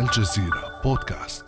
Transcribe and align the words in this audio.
الجزيرة 0.00 0.80
بودكاست. 0.84 1.44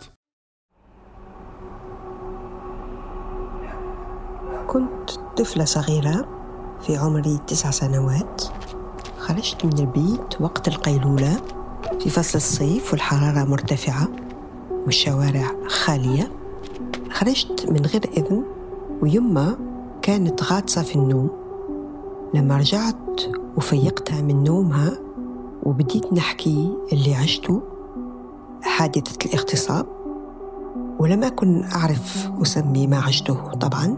كنت 4.67 5.11
طفلة 5.37 5.65
صغيرة 5.65 6.27
في 6.81 6.97
عمري 6.97 7.39
تسع 7.47 7.71
سنوات. 7.71 8.43
خرجت 9.17 9.65
من 9.65 9.79
البيت 9.79 10.41
وقت 10.41 10.67
القيلولة 10.67 11.41
في 11.99 12.09
فصل 12.09 12.37
الصيف 12.37 12.91
والحرارة 12.91 13.43
مرتفعة 13.43 14.07
والشوارع 14.85 15.51
خالية. 15.67 16.31
خرجت 17.11 17.65
من 17.69 17.85
غير 17.85 18.01
إذن 18.17 18.43
ويما 19.01 19.57
كانت 20.01 20.43
غاطسة 20.43 20.83
في 20.83 20.95
النوم. 20.95 21.29
لما 22.33 22.57
رجعت 22.57 23.21
وفيقتها 23.57 24.21
من 24.21 24.43
نومها 24.43 24.91
وبديت 25.63 26.13
نحكي 26.13 26.77
اللي 26.93 27.15
عشته 27.15 27.76
حادثة 28.67 29.17
الاغتصاب 29.25 29.85
ولم 30.99 31.23
أكن 31.23 31.63
أعرف 31.63 32.29
أسمي 32.41 32.87
ما 32.87 32.97
عشته 32.97 33.51
طبعا 33.51 33.97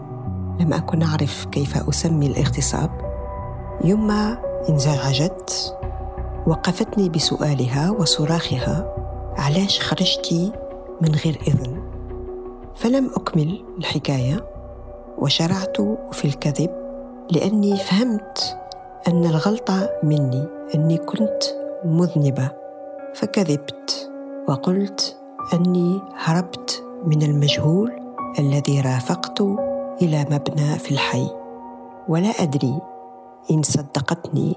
لم 0.60 0.72
أكن 0.72 1.02
أعرف 1.02 1.44
كيف 1.44 1.88
أسمي 1.88 2.26
الاغتصاب. 2.26 2.90
يما 3.84 4.38
انزعجت 4.68 5.76
وقفتني 6.46 7.08
بسؤالها 7.08 7.90
وصراخها 7.90 8.94
علاش 9.38 9.80
خرجتي 9.80 10.52
من 11.00 11.14
غير 11.14 11.38
إذن. 11.48 11.82
فلم 12.74 13.10
أكمل 13.16 13.64
الحكاية 13.78 14.46
وشرعت 15.18 15.76
في 16.12 16.24
الكذب 16.24 16.70
لأني 17.30 17.76
فهمت 17.76 18.56
أن 19.08 19.24
الغلطة 19.24 19.90
مني 20.02 20.46
أني 20.74 20.98
كنت 20.98 21.42
مذنبة 21.84 22.50
فكذبت. 23.14 24.09
وقلت 24.50 25.16
أني 25.54 26.00
هربت 26.16 26.84
من 27.06 27.22
المجهول 27.22 27.92
الذي 28.38 28.80
رافقت 28.80 29.40
إلى 30.02 30.26
مبنى 30.30 30.78
في 30.78 30.90
الحي. 30.90 31.30
ولا 32.08 32.28
أدري 32.28 32.80
إن 33.50 33.62
صدقتني 33.62 34.56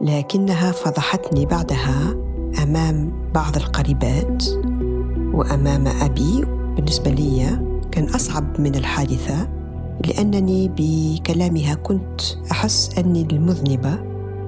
لكنها 0.00 0.72
فضحتني 0.72 1.46
بعدها 1.46 2.14
أمام 2.62 3.12
بعض 3.34 3.56
القريبات. 3.56 4.44
وأمام 5.34 5.86
أبي 5.86 6.44
بالنسبة 6.76 7.10
لي 7.10 7.60
كان 7.92 8.08
أصعب 8.08 8.60
من 8.60 8.74
الحادثة 8.74 9.48
لأنني 10.06 10.70
بكلامها 10.76 11.74
كنت 11.74 12.20
أحس 12.50 12.98
أني 12.98 13.22
المذنبة. 13.32 13.98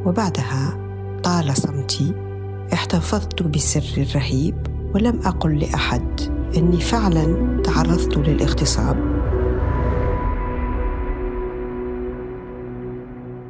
وبعدها 0.06 0.78
طال 1.22 1.56
صمتي 1.56 2.14
احتفظت 2.72 3.42
بسر 3.42 3.84
الرهيب. 3.96 4.71
ولم 4.94 5.20
أقل 5.24 5.58
لأحد 5.58 6.20
أني 6.56 6.80
فعلا 6.80 7.56
تعرضت 7.64 8.18
للاغتصاب. 8.18 9.22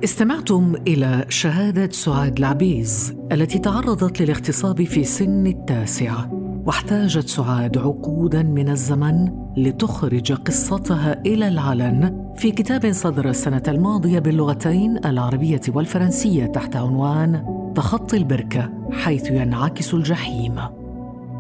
استمعتم 0.05 0.75
إلى 0.87 1.25
شهادة 1.29 1.91
سعاد 1.91 2.39
العبيز 2.39 3.15
التي 3.33 3.59
تعرضت 3.59 4.23
للاغتصاب 4.23 4.85
في 4.85 5.05
سن 5.05 5.47
التاسعة 5.47 6.31
واحتاجت 6.67 7.29
سعاد 7.29 7.79
عقودا 7.79 8.43
من 8.43 8.69
الزمن 8.69 9.29
لتخرج 9.57 10.33
قصتها 10.33 11.21
إلى 11.27 11.49
العلن 11.49 12.33
في 12.37 12.51
كتاب 12.51 12.93
صدر 12.93 13.29
السنة 13.29 13.63
الماضية 13.69 14.19
باللغتين 14.19 14.99
العربية 15.05 15.61
والفرنسية 15.69 16.47
تحت 16.47 16.77
عنوان 16.77 17.45
تخطي 17.77 18.17
البركة 18.17 18.71
حيث 18.91 19.31
ينعكس 19.31 19.95
الجحيم. 19.95 20.82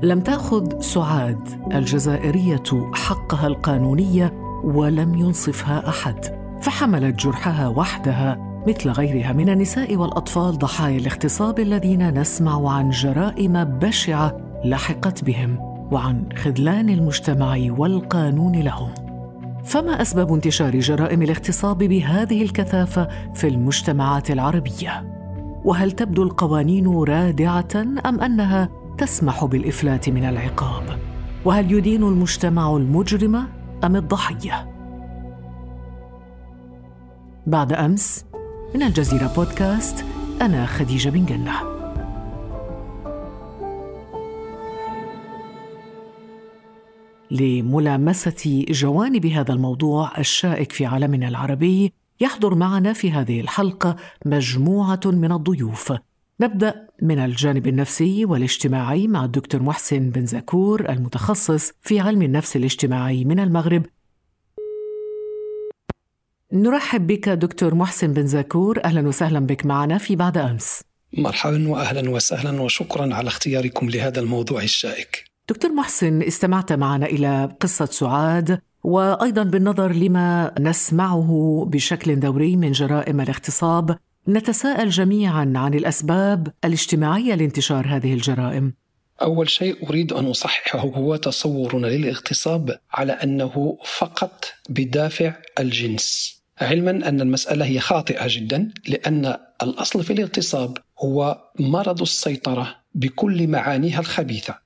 لم 0.03 0.21
تأخذ 0.21 0.81
سعاد 0.81 1.49
الجزائرية 1.75 2.91
حقها 2.95 3.47
القانونية 3.47 4.33
ولم 4.65 5.15
ينصفها 5.15 5.89
أحد 5.89 6.25
فحملت 6.63 7.21
جرحها 7.21 7.69
وحدها 7.69 8.63
مثل 8.69 8.91
غيرها 8.91 9.33
من 9.33 9.49
النساء 9.49 9.97
والأطفال 9.97 10.59
ضحايا 10.59 10.99
الاغتصاب 10.99 11.61
الذين 11.61 12.21
نسمع 12.21 12.73
عن 12.73 12.91
جرائم 12.91 13.65
بشعة 13.65 14.37
لحقت 14.65 15.25
بهم 15.25 15.59
وعن 15.93 16.29
خذلان 16.37 16.89
المجتمع 16.89 17.59
والقانون 17.79 18.61
لهم. 18.61 18.91
فما 19.65 20.03
أسباب 20.03 20.33
انتشار 20.33 20.81
جرائم 20.81 21.23
الاغتصاب 21.23 21.79
بهذه 21.79 22.43
الكثافة 22.43 23.09
في 23.35 23.49
المجتمعات 23.49 24.31
العربية؟ 24.31 25.13
وهل 25.65 25.93
تبدو 25.93 26.23
القوانين 26.23 26.87
رادعة 26.87 27.83
أم 28.07 28.21
أنها 28.21 28.82
تسمح 29.03 29.45
بالإفلات 29.45 30.09
من 30.09 30.25
العقاب؟ 30.25 30.99
وهل 31.45 31.73
يدين 31.73 32.03
المجتمع 32.03 32.77
المجرم 32.77 33.49
أم 33.85 33.97
الضحية؟ 33.97 34.73
بعد 37.47 37.73
أمس 37.73 38.25
من 38.75 38.83
الجزيرة 38.83 39.33
بودكاست 39.37 40.05
أنا 40.41 40.67
خديجة 40.67 41.11
بن 41.11 41.25
جنة. 41.25 41.53
لملامسة 47.31 48.65
جوانب 48.69 49.27
هذا 49.27 49.53
الموضوع 49.53 50.19
الشائك 50.19 50.73
في 50.73 50.87
عالمنا 50.87 51.29
العربي 51.29 51.93
يحضر 52.21 52.55
معنا 52.55 52.93
في 52.93 53.13
هذه 53.13 53.41
الحلقة 53.41 53.97
مجموعة 54.27 55.01
من 55.05 55.33
الضيوف. 55.33 55.93
نبدأ 56.43 56.89
من 57.03 57.19
الجانب 57.19 57.67
النفسي 57.67 58.25
والاجتماعي 58.25 59.07
مع 59.07 59.25
الدكتور 59.25 59.63
محسن 59.63 60.11
بن 60.11 60.27
زكور 60.27 60.89
المتخصص 60.89 61.73
في 61.81 62.01
علم 62.01 62.23
النفس 62.23 62.57
الاجتماعي 62.57 63.25
من 63.25 63.41
المغرب. 63.41 63.83
نرحب 66.53 67.07
بك 67.07 67.29
دكتور 67.29 67.75
محسن 67.75 68.13
بن 68.13 68.27
زكور. 68.27 68.85
أهلا 68.85 69.09
وسهلا 69.09 69.41
بك 69.41 69.67
معنا 69.67 69.99
في 69.99 70.17
بعد 70.17 70.39
أمس. 70.39 70.83
مرحبا 71.19 71.69
واهلا 71.69 72.11
وسهلا 72.11 72.63
وشكرا 72.63 73.15
على 73.15 73.29
اختياركم 73.29 73.91
لهذا 73.91 74.21
الموضوع 74.21 74.63
الشائك. 74.63 75.25
دكتور 75.49 75.73
محسن 75.73 76.23
استمعت 76.23 76.73
معنا 76.73 77.07
إلى 77.07 77.57
قصة 77.61 77.87
سعاد 77.87 78.61
وأيضا 78.85 79.43
بالنظر 79.43 79.93
لما 79.93 80.55
نسمعه 80.61 81.65
بشكل 81.69 82.21
دوري 82.21 82.57
من 82.57 82.73
جرائم 82.73 83.21
الاغتصاب. 83.21 83.99
نتساءل 84.29 84.89
جميعا 84.89 85.53
عن 85.57 85.75
الأسباب 85.75 86.49
الاجتماعية 86.65 87.35
لانتشار 87.35 87.87
هذه 87.87 88.15
الجرائم. 88.15 88.75
أول 89.23 89.49
شيء 89.51 89.89
أريد 89.89 90.13
أن 90.13 90.27
أصححه 90.27 90.79
هو 90.79 91.17
تصورنا 91.17 91.87
للاغتصاب 91.87 92.79
على 92.93 93.13
أنه 93.13 93.79
فقط 93.85 94.45
بدافع 94.69 95.35
الجنس. 95.61 96.37
علما 96.61 96.91
أن 96.91 97.21
المسألة 97.21 97.65
هي 97.65 97.81
خاطئة 97.81 98.25
جدا 98.29 98.73
لأن 98.89 99.37
الأصل 99.63 100.05
في 100.05 100.13
الاغتصاب 100.13 100.79
هو 100.99 101.39
مرض 101.59 102.03
السيطرة 102.03 102.77
بكل 102.95 103.47
معانيها 103.49 104.01
الخبيثة. 104.01 104.59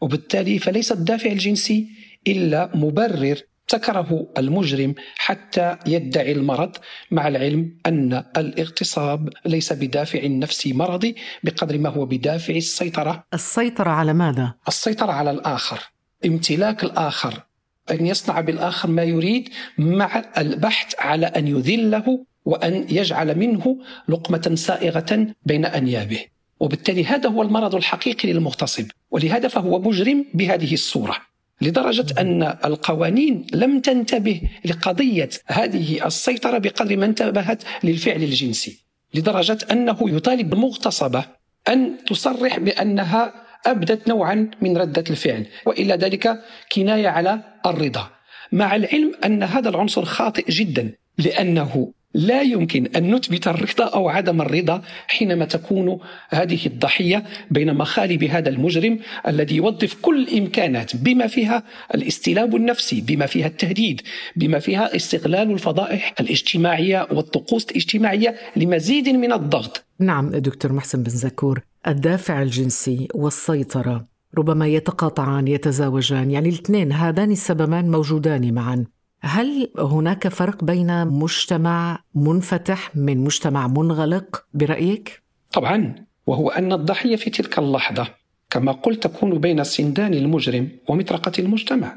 وبالتالي 0.00 0.58
فليس 0.58 0.92
الدافع 0.92 1.30
الجنسي 1.30 1.88
إلا 2.28 2.70
مبرر 2.74 3.40
ابتكره 3.64 4.26
المجرم 4.38 4.94
حتى 5.16 5.76
يدعي 5.86 6.32
المرض 6.32 6.76
مع 7.10 7.28
العلم 7.28 7.76
أن 7.86 8.24
الاغتصاب 8.36 9.28
ليس 9.46 9.72
بدافع 9.72 10.26
نفسي 10.26 10.72
مرضي 10.72 11.16
بقدر 11.42 11.78
ما 11.78 11.88
هو 11.88 12.06
بدافع 12.06 12.54
السيطرة. 12.54 13.24
السيطرة 13.34 13.90
على 13.90 14.12
ماذا؟ 14.12 14.54
السيطرة 14.68 15.12
على 15.12 15.30
الآخر. 15.30 15.80
امتلاك 16.26 16.84
الآخر 16.84 17.42
أن 17.90 18.06
يصنع 18.06 18.40
بالآخر 18.40 18.90
ما 18.90 19.02
يريد 19.02 19.48
مع 19.78 20.22
البحث 20.38 20.94
على 20.98 21.26
أن 21.26 21.48
يذله 21.48 22.24
وأن 22.44 22.86
يجعل 22.90 23.38
منه 23.38 23.78
لقمة 24.08 24.52
سائغة 24.54 25.26
بين 25.46 25.64
أنيابه. 25.64 26.20
وبالتالي 26.60 27.04
هذا 27.04 27.28
هو 27.28 27.42
المرض 27.42 27.74
الحقيقي 27.74 28.32
للمغتصب 28.32 28.86
ولهذا 29.10 29.48
فهو 29.48 29.78
مجرم 29.78 30.24
بهذه 30.34 30.74
الصورة. 30.74 31.33
لدرجة 31.60 32.06
أن 32.18 32.42
القوانين 32.42 33.46
لم 33.52 33.80
تنتبه 33.80 34.40
لقضية 34.64 35.30
هذه 35.46 36.06
السيطرة 36.06 36.58
بقدر 36.58 36.96
ما 36.96 37.06
انتبهت 37.06 37.62
للفعل 37.84 38.22
الجنسي 38.22 38.84
لدرجة 39.14 39.58
أنه 39.70 39.98
يطالب 40.02 40.52
المغتصبة 40.52 41.24
أن 41.68 41.96
تصرح 42.06 42.58
بأنها 42.58 43.32
أبدت 43.66 44.08
نوعا 44.08 44.50
من 44.60 44.76
ردة 44.76 45.04
الفعل 45.10 45.46
وإلا 45.66 45.96
ذلك 45.96 46.40
كناية 46.72 47.08
على 47.08 47.40
الرضا 47.66 48.10
مع 48.52 48.76
العلم 48.76 49.12
أن 49.24 49.42
هذا 49.42 49.68
العنصر 49.68 50.04
خاطئ 50.04 50.50
جدا 50.50 50.92
لأنه 51.18 51.92
لا 52.14 52.42
يمكن 52.42 52.86
أن 52.96 53.14
نثبت 53.14 53.48
الرضا 53.48 53.84
أو 53.84 54.08
عدم 54.08 54.42
الرضا 54.42 54.82
حينما 55.06 55.44
تكون 55.44 55.98
هذه 56.30 56.66
الضحية 56.66 57.24
بين 57.50 57.74
مخالب 57.74 58.24
هذا 58.24 58.48
المجرم 58.48 58.98
الذي 59.28 59.56
يوظف 59.56 59.94
كل 60.02 60.22
الإمكانات 60.22 60.96
بما 60.96 61.26
فيها 61.26 61.62
الاستلاب 61.94 62.56
النفسي، 62.56 63.00
بما 63.00 63.26
فيها 63.26 63.46
التهديد، 63.46 64.00
بما 64.36 64.58
فيها 64.58 64.96
استغلال 64.96 65.50
الفضائح 65.50 66.14
الاجتماعية 66.20 67.08
والطقوس 67.10 67.64
الاجتماعية 67.64 68.34
لمزيد 68.56 69.08
من 69.08 69.32
الضغط. 69.32 69.84
نعم 70.00 70.30
دكتور 70.30 70.72
محسن 70.72 71.02
بن 71.02 71.10
زكور، 71.10 71.60
الدافع 71.86 72.42
الجنسي 72.42 73.08
والسيطرة 73.14 74.06
ربما 74.38 74.66
يتقاطعان 74.66 75.48
يتزاوجان 75.48 76.30
يعني 76.30 76.48
الاثنين 76.48 76.92
هذان 76.92 77.30
السببان 77.30 77.90
موجودان 77.90 78.54
معا 78.54 78.84
هل 79.24 79.70
هناك 79.78 80.28
فرق 80.28 80.64
بين 80.64 81.06
مجتمع 81.06 81.98
منفتح 82.14 82.96
من 82.96 83.18
مجتمع 83.18 83.66
منغلق 83.66 84.44
برأيك 84.54 85.22
طبعا 85.52 85.94
وهو 86.26 86.48
أن 86.48 86.72
الضحية 86.72 87.16
في 87.16 87.30
تلك 87.30 87.58
اللحظة 87.58 88.08
كما 88.50 88.72
قلت 88.72 89.02
تكون 89.02 89.38
بين 89.38 89.64
سندان 89.64 90.14
المجرم 90.14 90.68
ومطرقة 90.88 91.32
المجتمع 91.38 91.96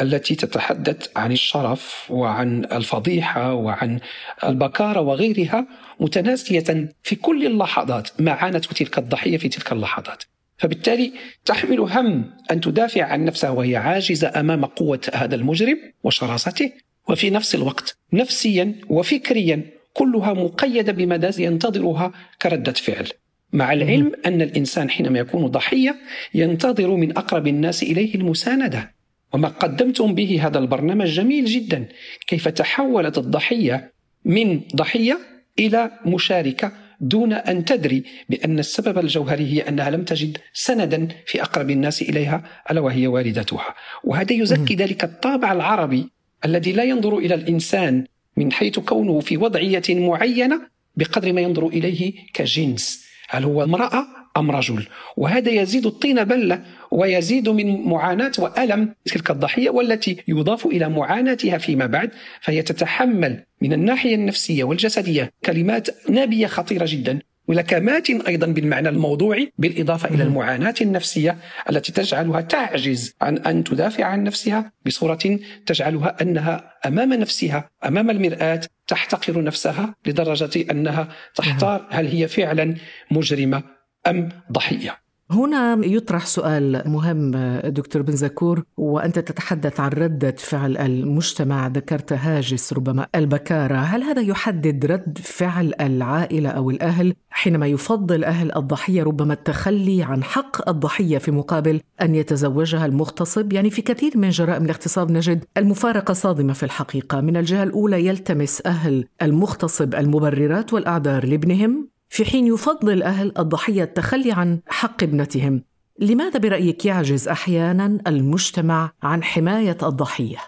التي 0.00 0.34
تتحدث 0.34 1.08
عن 1.16 1.32
الشرف 1.32 2.06
وعن 2.10 2.64
الفضيحة 2.64 3.54
وعن 3.54 4.00
البكارة 4.44 5.00
وغيرها 5.00 5.66
متناسيه 6.00 6.94
في 7.02 7.16
كل 7.16 7.46
اللحظات 7.46 8.08
ما 8.18 8.32
عانته 8.32 8.68
تلك 8.74 8.98
الضحية 8.98 9.38
في 9.38 9.48
تلك 9.48 9.72
اللحظات. 9.72 10.22
فبالتالي 10.58 11.12
تحمل 11.44 11.80
هم 11.80 12.30
أن 12.50 12.60
تدافع 12.60 13.02
عن 13.02 13.24
نفسها 13.24 13.50
وهي 13.50 13.76
عاجزة 13.76 14.40
أمام 14.40 14.64
قوة 14.64 15.00
هذا 15.14 15.34
المجرم 15.34 15.78
وشراسته 16.04 16.72
وفي 17.08 17.30
نفس 17.30 17.54
الوقت 17.54 17.98
نفسيا 18.12 18.74
وفكريا 18.88 19.64
كلها 19.92 20.32
مقيدة 20.32 20.92
بمدى 20.92 21.44
ينتظرها 21.44 22.12
كردة 22.42 22.72
فعل. 22.72 23.08
مع 23.52 23.72
العلم 23.72 24.12
أن 24.26 24.42
الإنسان 24.42 24.90
حينما 24.90 25.18
يكون 25.18 25.46
ضحية 25.46 25.96
ينتظر 26.34 26.96
من 26.96 27.18
أقرب 27.18 27.46
الناس 27.46 27.82
إليه 27.82 28.14
المساندة 28.14 28.94
وما 29.32 29.48
قدمتم 29.48 30.14
به 30.14 30.46
هذا 30.46 30.58
البرنامج 30.58 31.06
جميل 31.06 31.44
جدا 31.44 31.88
كيف 32.26 32.48
تحولت 32.48 33.18
الضحية 33.18 33.92
من 34.24 34.60
ضحية 34.76 35.18
إلى 35.58 35.90
مشاركة 36.06 36.72
دون 37.04 37.32
أن 37.32 37.64
تدري 37.64 38.04
بأن 38.28 38.58
السبب 38.58 38.98
الجوهري 38.98 39.52
هي 39.52 39.60
أنها 39.68 39.90
لم 39.90 40.04
تجد 40.04 40.38
سندا 40.52 41.08
في 41.26 41.42
أقرب 41.42 41.70
الناس 41.70 42.02
إليها 42.02 42.44
ألا 42.70 42.80
وهي 42.80 43.06
والدتها. 43.06 43.74
وهذا 44.04 44.32
يزكي 44.32 44.74
ذلك 44.74 45.04
الطابع 45.04 45.52
العربي 45.52 46.08
الذي 46.44 46.72
لا 46.72 46.84
ينظر 46.84 47.18
إلى 47.18 47.34
الإنسان 47.34 48.04
من 48.36 48.52
حيث 48.52 48.78
كونه 48.78 49.20
في 49.20 49.36
وضعية 49.36 49.82
معينة 49.88 50.60
بقدر 50.96 51.32
ما 51.32 51.40
ينظر 51.40 51.66
إليه 51.66 52.12
كجنس. 52.34 53.04
هل 53.28 53.44
هو 53.44 53.64
امرأة 53.64 54.06
أم 54.36 54.50
رجل. 54.50 54.86
وهذا 55.16 55.50
يزيد 55.50 55.86
الطين 55.86 56.24
بله 56.24 56.62
ويزيد 56.90 57.48
من 57.48 57.88
معاناة 57.88 58.32
وألم 58.38 58.94
تلك 59.04 59.30
الضحية 59.30 59.70
والتي 59.70 60.16
يضاف 60.28 60.66
إلى 60.66 60.88
معاناتها 60.88 61.58
فيما 61.58 61.86
بعد 61.86 62.10
فهي 62.40 62.62
تتحمل 62.62 63.44
من 63.62 63.72
الناحية 63.72 64.14
النفسية 64.14 64.64
والجسدية 64.64 65.32
كلمات 65.44 65.88
نابية 66.10 66.46
خطيرة 66.46 66.86
جدا 66.88 67.18
ولكمات 67.48 68.10
أيضا 68.10 68.46
بالمعنى 68.46 68.88
الموضوعي 68.88 69.52
بالإضافة 69.58 70.08
إلى 70.08 70.22
المعاناة 70.22 70.74
النفسية 70.80 71.38
التي 71.70 71.92
تجعلها 71.92 72.40
تعجز 72.40 73.14
عن 73.20 73.38
أن 73.38 73.64
تدافع 73.64 74.04
عن 74.04 74.24
نفسها 74.24 74.72
بصورة 74.86 75.38
تجعلها 75.66 76.16
أنها 76.22 76.70
أمام 76.86 77.12
نفسها 77.12 77.70
أمام 77.84 78.10
المرآة 78.10 78.60
تحتقر 78.86 79.42
نفسها 79.42 79.94
لدرجة 80.06 80.70
أنها 80.70 81.08
تحتار 81.34 81.86
هل 81.90 82.06
هي 82.06 82.28
فعلا 82.28 82.74
مجرمة 83.10 83.73
أم 84.06 84.28
ضحية. 84.52 85.04
هنا 85.30 85.80
يطرح 85.84 86.26
سؤال 86.26 86.82
مهم 86.86 87.30
دكتور 87.64 88.02
بن 88.02 88.16
زكور 88.16 88.62
وأنت 88.76 89.18
تتحدث 89.18 89.80
عن 89.80 89.90
ردة 89.90 90.34
فعل 90.38 90.76
المجتمع 90.76 91.66
ذكرت 91.66 92.12
هاجس 92.12 92.72
ربما 92.72 93.06
البكارة، 93.14 93.76
هل 93.76 94.02
هذا 94.02 94.22
يحدد 94.22 94.86
رد 94.86 95.18
فعل 95.22 95.74
العائلة 95.80 96.48
أو 96.48 96.70
الأهل 96.70 97.14
حينما 97.30 97.66
يفضل 97.66 98.24
أهل 98.24 98.56
الضحية 98.56 99.02
ربما 99.02 99.32
التخلي 99.32 100.02
عن 100.02 100.24
حق 100.24 100.68
الضحية 100.68 101.18
في 101.18 101.30
مقابل 101.30 101.80
أن 102.02 102.14
يتزوجها 102.14 102.86
المغتصب؟ 102.86 103.52
يعني 103.52 103.70
في 103.70 103.82
كثير 103.82 104.18
من 104.18 104.30
جرائم 104.30 104.64
الاغتصاب 104.64 105.10
نجد 105.10 105.44
المفارقة 105.56 106.14
صادمة 106.14 106.52
في 106.52 106.62
الحقيقة، 106.62 107.20
من 107.20 107.36
الجهة 107.36 107.62
الأولى 107.62 108.06
يلتمس 108.06 108.62
أهل 108.66 109.04
المغتصب 109.22 109.94
المبررات 109.94 110.72
والأعذار 110.72 111.26
لابنهم 111.26 111.93
في 112.14 112.24
حين 112.24 112.46
يفضل 112.46 113.02
أهل 113.02 113.32
الضحية 113.38 113.82
التخلي 113.82 114.32
عن 114.32 114.60
حق 114.66 115.02
ابنتهم 115.02 115.62
لماذا 115.98 116.38
برأيك 116.38 116.84
يعجز 116.84 117.28
أحيانا 117.28 117.98
المجتمع 118.06 118.92
عن 119.02 119.24
حماية 119.24 119.76
الضحية؟ 119.82 120.38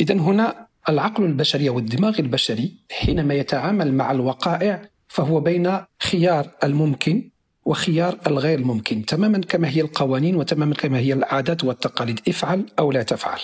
إذا 0.00 0.14
هنا 0.14 0.66
العقل 0.88 1.24
البشري 1.24 1.68
والدماغ 1.68 2.18
البشري 2.18 2.72
حينما 2.90 3.34
يتعامل 3.34 3.94
مع 3.94 4.10
الوقائع 4.10 4.82
فهو 5.08 5.40
بين 5.40 5.78
خيار 6.02 6.50
الممكن 6.64 7.30
وخيار 7.64 8.18
الغير 8.26 8.64
ممكن 8.64 9.04
تماما 9.04 9.38
كما 9.38 9.68
هي 9.68 9.80
القوانين 9.80 10.36
وتماما 10.36 10.74
كما 10.74 10.98
هي 10.98 11.12
العادات 11.12 11.64
والتقاليد 11.64 12.20
افعل 12.28 12.66
أو 12.78 12.92
لا 12.92 13.02
تفعل 13.02 13.40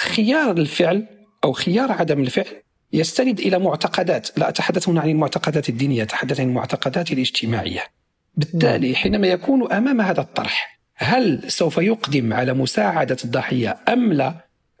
خيار 0.00 0.56
الفعل 0.56 1.06
أو 1.44 1.52
خيار 1.52 1.92
عدم 1.92 2.20
الفعل 2.20 2.62
يستند 2.92 3.40
إلى 3.40 3.58
معتقدات 3.58 4.38
لا 4.38 4.48
اتحدث 4.48 4.88
هنا 4.88 5.00
عن 5.00 5.08
المعتقدات 5.08 5.68
الدينية 5.68 6.02
أتحدث 6.02 6.40
عن 6.40 6.48
المعتقدات 6.48 7.12
الاجتماعية 7.12 7.80
بالتالي. 8.36 8.94
حينما 8.94 9.26
يكون 9.26 9.72
أمام 9.72 10.00
هذا 10.00 10.20
الطرح 10.20 10.80
هل 10.96 11.42
سوف 11.48 11.78
يقدم 11.78 12.32
على 12.32 12.54
مساعدة 12.54 13.16
الضحية 13.24 13.78
أم 13.88 14.12
لا 14.12 14.34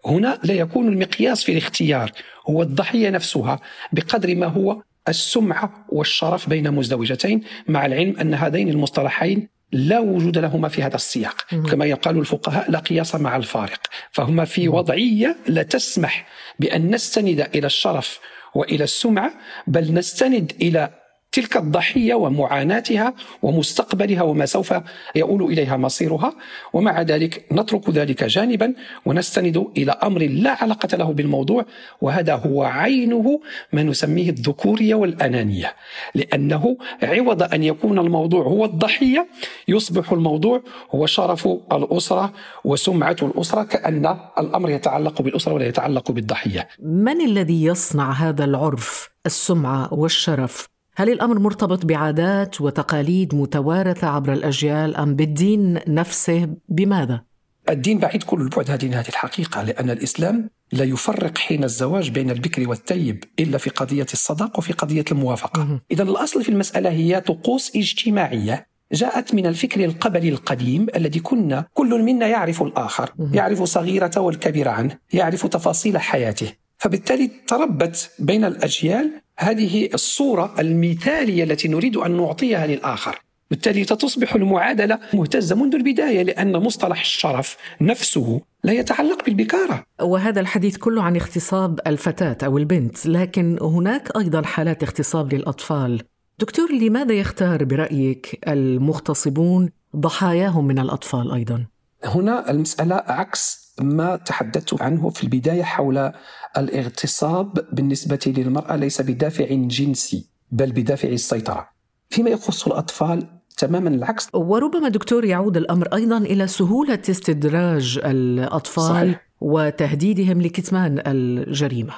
هنا 0.06 0.38
لا 0.44 0.54
يكون 0.54 0.88
المقياس 0.88 1.44
في 1.44 1.52
الاختيار 1.52 2.12
هو 2.50 2.62
الضحية 2.62 3.10
نفسها 3.10 3.60
بقدر 3.92 4.34
ما 4.34 4.46
هو 4.46 4.82
السمعة 5.08 5.86
والشرف 5.88 6.48
بين 6.48 6.70
مزدوجتين 6.70 7.42
مع 7.68 7.86
العلم 7.86 8.20
أن 8.20 8.34
هذين 8.34 8.68
المصطلحين 8.68 9.48
لا 9.72 9.98
وجود 9.98 10.38
لهما 10.38 10.68
في 10.68 10.82
هذا 10.82 10.96
السياق. 10.96 11.46
كما 11.70 11.84
يقال 11.84 12.18
الفقهاء 12.18 12.70
لا 12.70 12.78
قياس 12.78 13.14
مع 13.14 13.36
الفارق. 13.36 13.80
فهما 14.10 14.44
في 14.44 14.68
وضعية 14.68 15.36
لا 15.46 15.62
تسمح 15.62 16.26
بأن 16.58 16.94
نستند 16.94 17.40
إلى 17.54 17.66
الشرف 17.66 18.20
وإلى 18.54 18.84
السمعة 18.84 19.32
بل 19.66 19.94
نستند 19.94 20.52
إلى 20.62 21.01
تلك 21.32 21.56
الضحية 21.56 22.14
ومعاناتها 22.14 23.14
ومستقبلها 23.42 24.22
وما 24.22 24.46
سوف 24.46 24.74
يؤول 25.14 25.42
إليها 25.42 25.76
مصيرها. 25.76 26.34
ومع 26.72 27.02
ذلك 27.02 27.44
نترك 27.52 27.90
ذلك 27.90 28.24
جانبا 28.24 28.74
ونستند 29.06 29.66
إلى 29.76 29.92
أمر 29.92 30.22
لا 30.22 30.62
علاقة 30.62 30.96
له 30.96 31.12
بالموضوع 31.12 31.64
وهذا 32.00 32.34
هو 32.34 32.62
عينه 32.62 33.40
ما 33.72 33.82
نسميه 33.82 34.30
الذكورية 34.30 34.94
والأنانية. 34.94 35.74
لأنه 36.14 36.76
عوض 37.02 37.42
أن 37.42 37.62
يكون 37.62 37.98
الموضوع 37.98 38.44
هو 38.44 38.64
الضحية 38.64 39.28
يصبح 39.68 40.12
الموضوع 40.12 40.62
هو 40.94 41.06
شرف 41.06 41.48
الأسرة 41.72 42.32
وسمعة 42.64 43.16
الأسرة 43.22 43.62
كأن 43.62 44.16
الأمر 44.38 44.70
يتعلق 44.70 45.22
بالأسرة 45.22 45.52
ولا 45.52 45.66
يتعلق 45.66 46.10
بالضحية. 46.10 46.68
من 46.82 47.20
الذي 47.20 47.64
يصنع 47.64 48.12
هذا 48.12 48.44
العرف 48.44 49.10
السمعة 49.26 49.94
والشرف؟ 49.94 50.71
هل 50.94 51.10
الأمر 51.10 51.38
مرتبط 51.38 51.86
بعادات 51.86 52.60
وتقاليد 52.60 53.34
متوارثة 53.34 54.06
عبر 54.06 54.32
الأجيال 54.32 54.96
أم 54.96 55.16
بالدين 55.16 55.78
نفسه؟ 55.88 56.48
بماذا؟ 56.68 57.22
الدين 57.68 57.98
بعيد 57.98 58.22
كل 58.22 58.40
البعد 58.40 58.70
هذه 58.70 59.00
هذه 59.00 59.08
الحقيقة 59.08 59.62
لأن 59.62 59.90
الإسلام 59.90 60.50
لا 60.72 60.84
يفرق 60.84 61.38
حين 61.38 61.64
الزواج 61.64 62.10
بين 62.10 62.30
البكر 62.30 62.68
والثيب 62.68 63.24
إلا 63.38 63.58
في 63.58 63.70
قضية 63.70 64.06
الصداق 64.12 64.58
وفي 64.58 64.72
قضية 64.72 65.04
الموافقة. 65.12 65.80
اذا 65.90 66.02
الأصل 66.02 66.42
في 66.42 66.48
المسألة 66.48 66.90
هي 66.90 67.20
طقوس 67.20 67.76
اجتماعية 67.76 68.66
جاءت 68.92 69.34
من 69.34 69.46
الفكر 69.46 69.84
القبلي 69.84 70.28
القديم 70.28 70.86
الذي 70.96 71.20
كنا 71.20 71.64
كل 71.74 72.02
منا 72.02 72.26
يعرف 72.26 72.62
الآخر 72.62 73.10
يعرف 73.32 73.62
صغيرة 73.62 74.20
والكبيرة 74.20 74.70
عنه 74.70 74.98
يعرف 75.12 75.46
تفاصيل 75.46 75.98
حياته. 75.98 76.52
فبالتالي 76.82 77.30
تربت 77.46 78.10
بين 78.18 78.44
الأجيال 78.44 79.10
هذه 79.38 79.88
الصورة 79.94 80.54
المثالية 80.58 81.44
التي 81.44 81.68
نريد 81.68 81.96
أن 81.96 82.16
نعطيها 82.16 82.66
للآخر. 82.66 83.22
بالتالي 83.50 83.84
تصبح 83.84 84.34
المعادلة 84.34 84.98
مهتزة 85.14 85.56
منذ 85.56 85.74
البداية 85.74 86.22
لأن 86.22 86.52
مصطلح 86.52 87.00
الشرف 87.00 87.56
نفسه 87.80 88.40
لا 88.64 88.72
يتعلق 88.72 89.24
بالبكارة. 89.24 89.84
وهذا 90.00 90.40
الحديث 90.40 90.76
كله 90.76 91.02
عن 91.02 91.16
اغتصاب 91.16 91.80
الفتاة 91.86 92.46
أو 92.46 92.58
البنت 92.58 93.06
لكن 93.06 93.58
هناك 93.60 94.16
أيضا 94.16 94.42
حالات 94.42 94.82
اغتصاب 94.82 95.34
للأطفال. 95.34 96.02
دكتور 96.38 96.72
لماذا 96.72 97.12
يختار 97.12 97.64
برأيك 97.64 98.40
المغتصبون 98.48 99.70
ضحاياهم 99.96 100.66
من 100.66 100.78
الأطفال 100.78 101.32
أيضا؟ 101.32 101.66
هنا 102.04 102.50
المسألة 102.50 102.94
عكس 103.06 103.61
ما 103.80 104.16
تحدثت 104.16 104.82
عنه 104.82 105.10
في 105.10 105.24
البداية 105.24 105.62
حول 105.62 106.12
الاغتصاب 106.56 107.66
بالنسبة 107.72 108.20
للمرأة 108.26 108.76
ليس 108.76 109.02
بدافع 109.02 109.44
جنسي 109.50 110.26
بل 110.50 110.72
بدافع 110.72 111.08
السيطرة. 111.08 111.68
فيما 112.10 112.30
يخص 112.30 112.66
الأطفال 112.66 113.26
تماما 113.56 113.88
العكس. 113.88 114.28
وربما 114.34 114.88
دكتور 114.88 115.24
يعود 115.24 115.56
الأمر 115.56 115.88
أيضا 115.94 116.18
إلى 116.18 116.46
سهولة 116.46 117.02
استدراج 117.10 118.00
الأطفال 118.04 118.84
صحيح. 118.84 119.26
وتهديدهم 119.40 120.42
لكتمان 120.42 121.02
الجريمة. 121.06 121.94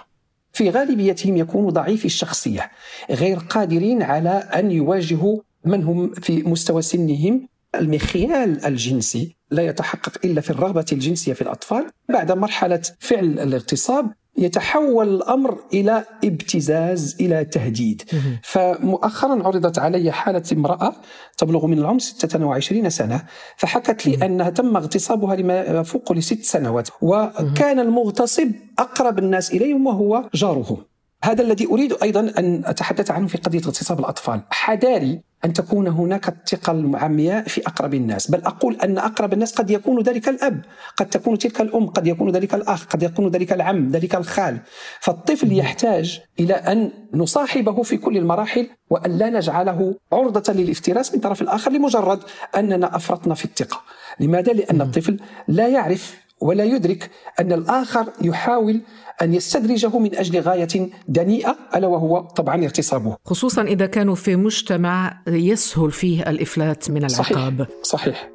في 0.53 0.71
غالبيتهم 0.71 1.37
يكونوا 1.37 1.71
ضعيفي 1.71 2.05
الشخصية 2.05 2.71
غير 3.11 3.39
قادرين 3.39 4.03
على 4.03 4.31
أن 4.31 4.71
يواجهوا 4.71 5.41
من 5.65 5.85
هم 5.85 6.13
في 6.13 6.43
مستوى 6.43 6.83
سنهم. 6.83 7.49
المخيال 7.75 8.65
الجنسي 8.67 9.37
لا 9.55 9.63
يتحقق 9.63 10.13
إلا 10.25 10.41
في 10.41 10.51
الرغبة 10.51 10.85
الجنسية 10.93 11.33
في 11.33 11.43
الأطفال. 11.43 11.87
بعد 12.09 12.33
مرحلة 12.33 12.81
فعل 12.99 13.25
الاغتصاب 13.25 14.07
يتحول 14.39 15.09
الأمر 15.15 15.59
إلى 15.73 16.05
ابتزاز 16.25 17.17
إلى 17.21 17.45
تهديد. 17.45 18.03
فمؤخرا 18.43 19.47
عرضت 19.47 19.79
علي 19.79 20.13
حالة 20.13 20.43
امرأة 20.53 20.93
تبلغ 21.39 21.67
من 21.67 21.79
العمر 21.79 21.99
26 21.99 22.91
سنة 22.91 23.23
فحكت 23.57 24.07
لي 24.07 24.27
أنها 24.27 24.51
تم 24.51 24.77
اغتصابها 24.77 25.37
لما 25.37 25.61
يفوق 25.61 26.13
لست 26.13 26.43
سنوات 26.43 26.89
وكان 27.03 27.79
المغتصب 27.79 28.51
أقرب 28.79 29.19
الناس 29.19 29.53
إليهم 29.53 29.87
وهو 29.87 30.29
جارهم 30.35 30.77
هذا 31.25 31.43
الذي 31.43 31.67
أريد 31.67 31.93
أيضا 32.03 32.21
أن 32.39 32.63
أتحدث 32.65 33.11
عنه 33.11 33.27
في 33.27 33.39
قضية 33.39 33.59
اغتصاب 33.61 33.99
الأطفال. 34.01 34.41
حذاري 34.51 35.21
أن 35.45 35.53
تكون 35.53 35.89
هناك 35.89 36.29
الثقة 36.29 36.73
العمياء 36.73 37.45
في 37.49 37.61
أقرب 37.67 37.95
الناس. 37.95 38.31
بل 38.31 38.41
أقول 38.45 38.77
أن 38.77 38.99
أقرب 38.99 39.33
الناس 39.33 39.53
قد 39.55 39.71
يكون 39.71 40.03
ذلك 40.03 40.29
الأب. 40.29 40.65
قد 40.97 41.07
تكون 41.07 41.39
تلك 41.39 41.61
الأم 41.61 41.87
قد 41.87 42.07
يكون 42.07 42.31
ذلك 42.31 42.55
الأخ 42.55 42.85
قد 42.85 43.03
يكون 43.03 43.31
ذلك 43.31 43.53
العم 43.53 43.91
ذلك 43.91 44.15
الخال. 44.15 44.59
فالطفل 45.01 45.53
يحتاج 45.53 46.21
إلى 46.41 46.55
أن 46.55 46.91
نصاحبه 47.15 47.83
في 47.83 47.97
كل 47.97 48.17
المراحل 48.17 48.69
وأن 48.91 49.19
لا 49.19 49.31
نجعله 49.31 49.95
عرضة 50.13 50.53
للافتراس 50.53 51.15
من 51.15 51.21
طرف 51.21 51.43
الآخر 51.43 51.73
لمجرد 51.73 52.21
أننا 52.57 52.97
أفرطنا 52.97 53.35
في 53.35 53.45
الثقة. 53.45 53.83
لماذا؟ 54.21 54.53
لأن 54.53 54.81
الطفل 54.81 55.21
لا 55.49 55.69
يعرف 55.69 56.24
ولا 56.41 56.65
يدرك 56.65 57.11
أن 57.41 57.53
الآخر 57.53 58.07
يحاول 58.23 58.81
أن 59.23 59.35
يستدرجه 59.35 59.99
من 59.99 60.17
أجل 60.17 60.41
غاية 60.41 60.91
دنيئة 61.09 61.57
ألا 61.77 61.87
وهو 61.87 62.21
طبعا 62.21 62.65
اغتصابه 62.65 63.17
خصوصا 63.25 63.63
إذا 63.63 63.87
كانوا 63.87 64.15
في 64.15 64.37
مجتمع 64.37 65.23
يسهل 65.29 65.91
فيه 65.91 66.23
الإفلات 66.23 66.91
من 66.91 67.05
العقاب 67.05 67.67
صحيح, 67.83 67.83
صحيح. 67.83 68.31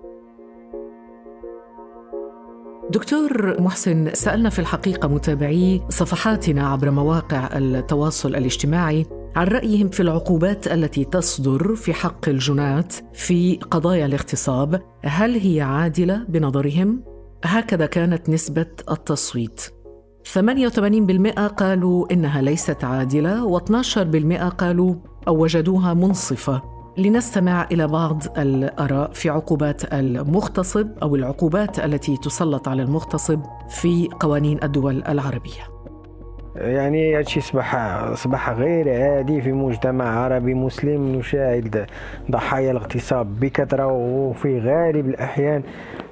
دكتور 2.89 3.61
محسن 3.61 4.13
سألنا 4.13 4.49
في 4.49 4.59
الحقيقة 4.59 5.07
متابعي 5.07 5.81
صفحاتنا 5.89 6.69
عبر 6.69 6.91
مواقع 6.91 7.49
التواصل 7.57 8.35
الاجتماعي 8.35 9.05
عن 9.35 9.47
رأيهم 9.47 9.89
في 9.89 9.99
العقوبات 9.99 10.67
التي 10.67 11.05
تصدر 11.05 11.75
في 11.75 11.93
حق 11.93 12.29
الجنات 12.29 12.95
في 13.13 13.55
قضايا 13.71 14.05
الاغتصاب 14.05 14.81
هل 15.03 15.35
هي 15.35 15.61
عادلة 15.61 16.25
بنظرهم؟ 16.29 17.08
هكذا 17.43 17.85
كانت 17.85 18.29
نسبة 18.29 18.65
التصويت. 18.91 19.61
88% 20.33 21.47
قالوا 21.47 22.13
إنها 22.13 22.41
ليست 22.41 22.83
عادلة 22.83 23.57
و12% 23.59 24.43
قالوا 24.57 24.95
أو 25.27 25.43
وجدوها 25.43 25.93
منصفة. 25.93 26.61
لنستمع 26.97 27.67
إلى 27.71 27.87
بعض 27.87 28.23
الآراء 28.37 29.11
في 29.11 29.29
عقوبات 29.29 29.93
المغتصب 29.93 30.87
أو 31.01 31.15
العقوبات 31.15 31.79
التي 31.79 32.17
تسلط 32.17 32.67
على 32.67 32.83
المغتصب 32.83 33.41
في 33.69 34.09
قوانين 34.19 34.59
الدول 34.63 35.03
العربية. 35.07 35.79
يعني 36.55 37.17
هادشي 37.17 37.41
صبح 37.41 37.75
صبح 38.13 38.49
غير 38.49 38.89
عادي 39.01 39.41
في 39.41 39.51
مجتمع 39.51 40.05
عربي 40.05 40.53
مسلم 40.53 41.15
نشاهد 41.15 41.85
ضحايا 42.31 42.71
الاغتصاب 42.71 43.39
بكثرة 43.39 43.87
وفي 43.87 44.59
غالب 44.59 45.09
الأحيان 45.09 45.63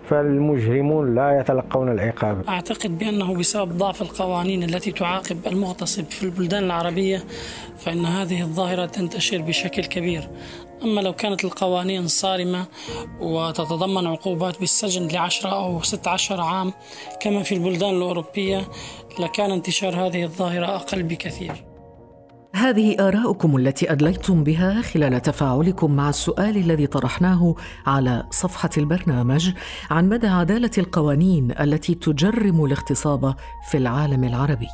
فالمجرمون 0.09 1.15
لا 1.15 1.39
يتلقون 1.39 1.91
العقاب. 1.91 2.47
أعتقد 2.47 2.97
بأنه 2.97 3.35
بسبب 3.35 3.77
ضعف 3.77 4.01
القوانين 4.01 4.63
التي 4.63 4.91
تعاقب 4.91 5.47
المغتصب 5.47 6.05
في 6.05 6.23
البلدان 6.23 6.63
العربية 6.63 7.23
فإن 7.77 8.05
هذه 8.05 8.41
الظاهرة 8.41 8.85
تنتشر 8.85 9.41
بشكل 9.41 9.85
كبير. 9.85 10.29
أما 10.83 11.01
لو 11.01 11.13
كانت 11.13 11.45
القوانين 11.45 12.07
صارمة 12.07 12.65
وتتضمن 13.21 14.07
عقوبات 14.07 14.59
بالسجن 14.59 15.07
لعشرة 15.07 15.49
أو 15.49 15.81
ستة 15.81 16.11
عشر 16.11 16.41
عام 16.41 16.73
كما 17.21 17.43
في 17.43 17.55
البلدان 17.55 17.95
الأوروبية 17.95 18.61
لكان 19.19 19.51
انتشار 19.51 19.95
هذه 19.95 20.23
الظاهرة 20.23 20.65
أقل 20.65 21.03
بكثير. 21.03 21.66
هذه 22.57 23.07
آراؤكم 23.07 23.57
التي 23.57 23.91
أدليتم 23.91 24.43
بها 24.43 24.81
خلال 24.81 25.21
تفاعلكم 25.21 25.95
مع 25.95 26.09
السؤال 26.09 26.57
الذي 26.57 26.87
طرحناه 26.87 27.55
على 27.85 28.23
صفحة 28.31 28.69
البرنامج 28.77 29.51
عن 29.91 30.09
مدى 30.09 30.27
عدالة 30.27 30.71
القوانين 30.77 31.51
التي 31.59 31.95
تجرم 31.95 32.65
الاغتصاب 32.65 33.35
في 33.71 33.77
العالم 33.77 34.23
العربي. 34.23 34.67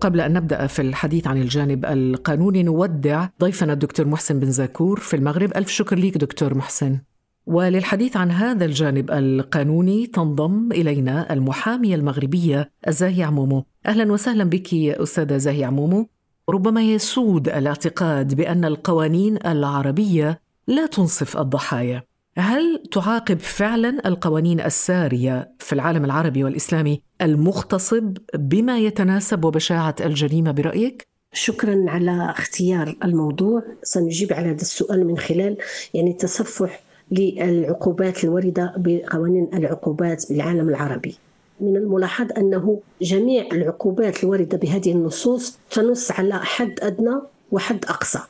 قبل 0.00 0.20
أن 0.20 0.32
نبدأ 0.32 0.66
في 0.66 0.82
الحديث 0.82 1.26
عن 1.26 1.36
الجانب 1.36 1.84
القانوني 1.84 2.62
نودع 2.62 3.26
ضيفنا 3.40 3.72
الدكتور 3.72 4.06
محسن 4.06 4.40
بن 4.40 4.50
زاكور 4.50 5.00
في 5.00 5.16
المغرب 5.16 5.56
ألف 5.56 5.68
شكر 5.68 5.98
لك 5.98 6.18
دكتور 6.18 6.54
محسن 6.54 6.98
وللحديث 7.46 8.16
عن 8.16 8.30
هذا 8.30 8.64
الجانب 8.64 9.10
القانوني 9.10 10.06
تنضم 10.06 10.72
إلينا 10.72 11.32
المحامية 11.32 11.94
المغربية 11.94 12.70
الزاهي 12.88 13.22
عمومو. 13.22 13.64
أهلا 13.86 14.12
وسهلا 14.12 14.44
بك 14.44 14.74
أستاذة 14.74 15.36
زاهي 15.36 15.64
عمومو. 15.64 16.08
ربما 16.48 16.82
يسود 16.82 17.48
الاعتقاد 17.48 18.34
بأن 18.34 18.64
القوانين 18.64 19.38
العربية 19.46 20.40
لا 20.66 20.86
تنصف 20.86 21.36
الضحايا. 21.36 22.02
هل 22.38 22.82
تعاقب 22.92 23.38
فعلا 23.38 24.08
القوانين 24.08 24.60
السارية 24.60 25.52
في 25.58 25.72
العالم 25.72 26.04
العربي 26.04 26.44
والإسلامي 26.44 27.02
المغتصب 27.22 28.18
بما 28.34 28.78
يتناسب 28.78 29.44
وبشاعة 29.44 29.96
الجريمة 30.00 30.50
برأيك؟ 30.50 31.08
شكرا 31.32 31.84
على 31.88 32.30
اختيار 32.30 32.96
الموضوع. 33.04 33.62
سنجيب 33.82 34.32
على 34.32 34.48
هذا 34.48 34.60
السؤال 34.60 35.06
من 35.06 35.18
خلال 35.18 35.56
يعني 35.94 36.12
تصفح 36.12 36.80
للعقوبات 37.12 38.24
الواردة 38.24 38.74
بقوانين 38.76 39.48
العقوبات 39.54 40.28
بالعالم 40.28 40.68
العربي. 40.68 41.16
من 41.60 41.76
الملاحظ 41.76 42.26
أنه 42.38 42.80
جميع 43.02 43.48
العقوبات 43.52 44.24
الواردة 44.24 44.58
بهذه 44.58 44.92
النصوص 44.92 45.58
تنص 45.70 46.10
على 46.10 46.34
حد 46.34 46.80
أدنى 46.80 47.14
وحد 47.52 47.84
أقصى. 47.84 48.20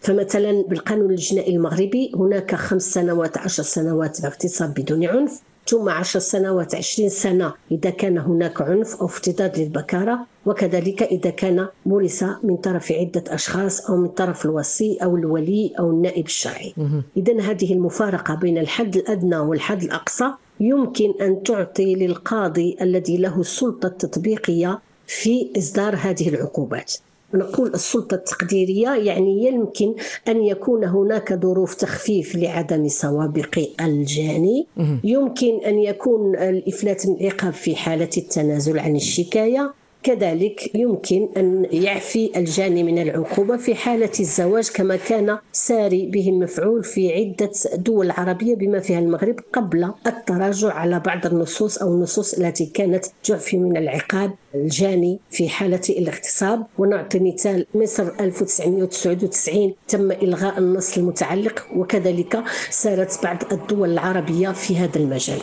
فمثلا 0.00 0.62
بالقانون 0.62 1.10
الجنائي 1.10 1.56
المغربي 1.56 2.12
هناك 2.14 2.54
خمس 2.54 2.82
سنوات 2.82 3.38
عشر 3.38 3.62
سنوات 3.62 4.24
اغتصاب 4.24 4.74
بدون 4.74 5.04
عنف 5.04 5.40
ثم 5.68 5.88
عشر 5.88 6.18
سنوات 6.18 6.74
عشرين 6.74 7.08
سنة. 7.08 7.54
إذا 7.70 7.90
كان 7.90 8.18
هناك 8.18 8.62
عنف 8.62 8.96
أو 9.00 9.06
افتضاد 9.06 9.58
للبكارة 9.58 10.26
وكذلك 10.46 11.02
إذا 11.02 11.30
كان 11.30 11.68
مورس 11.86 12.24
من 12.42 12.56
طرف 12.56 12.92
عدة 12.92 13.24
أشخاص 13.28 13.90
أو 13.90 13.96
من 13.96 14.08
طرف 14.08 14.44
الوصي 14.44 14.96
أو 15.02 15.16
الولي 15.16 15.72
أو 15.78 15.90
النائب 15.90 16.26
الشرعي. 16.26 16.74
إذا 17.16 17.40
هذه 17.40 17.72
المفارقة 17.72 18.34
بين 18.34 18.58
الحد 18.58 18.96
الأدنى 18.96 19.36
والحد 19.38 19.82
الأقصى 19.82 20.30
يمكن 20.60 21.14
أن 21.20 21.42
تعطي 21.42 21.94
للقاضي 21.94 22.76
الذي 22.80 23.16
له 23.16 23.40
السلطة 23.40 23.86
التطبيقية 23.86 24.78
في 25.06 25.50
إصدار 25.58 25.96
هذه 25.96 26.28
العقوبات. 26.28 26.94
نقول 27.34 27.74
السلطة 27.74 28.14
التقديرية 28.14 28.88
يعني 28.90 29.46
يمكن 29.46 29.94
أن 30.28 30.42
يكون 30.42 30.84
هناك 30.84 31.34
ظروف 31.34 31.74
تخفيف 31.74 32.36
لعدم 32.36 32.88
سوابق 32.88 33.58
الجاني. 33.80 34.66
يمكن 35.04 35.60
أن 35.66 35.78
يكون 35.78 36.36
الإفلات 36.36 37.06
من 37.06 37.16
العقاب 37.20 37.52
في 37.52 37.76
حالة 37.76 38.10
التنازل 38.16 38.78
عن 38.78 38.96
الشكاية. 38.96 39.72
كذلك 40.02 40.74
يمكن 40.74 41.28
أن 41.36 41.66
يعفي 41.72 42.30
الجاني 42.36 42.82
من 42.82 42.98
العقوبة 42.98 43.56
في 43.56 43.74
حالة 43.74 44.10
الزواج 44.20 44.70
كما 44.74 44.96
كان 44.96 45.38
ساري 45.52 46.06
به 46.06 46.28
المفعول 46.28 46.84
في 46.84 47.12
عدة 47.14 47.50
دول 47.74 48.10
عربية 48.10 48.54
بما 48.54 48.80
فيها 48.80 48.98
المغرب 48.98 49.36
قبل 49.52 49.92
التراجع 50.06 50.72
على 50.72 51.00
بعض 51.00 51.26
النصوص 51.26 51.78
أو 51.78 51.94
النصوص 51.94 52.34
التي 52.34 52.66
كانت 52.66 53.04
تعفي 53.24 53.58
من 53.58 53.76
العقاب. 53.76 54.32
الجاني 54.64 55.18
في 55.30 55.48
حالة 55.48 55.80
الاغتصاب 55.88 56.66
ونعطي 56.78 57.18
مثال 57.18 57.66
مصر 57.74 58.12
1999 58.20 59.74
تم 59.88 60.10
إلغاء 60.12 60.58
النص 60.58 60.96
المتعلق 60.98 61.66
وكذلك 61.76 62.42
سارت 62.70 63.22
بعض 63.22 63.52
الدول 63.52 63.90
العربية 63.92 64.48
في 64.50 64.76
هذا 64.76 64.96
المجال. 64.98 65.40